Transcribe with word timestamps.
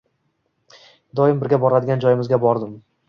Doim 1.19 1.43
birga 1.43 1.59
boradigan 1.65 2.03
joyimizga 2.07 2.41
bordim 2.47 2.75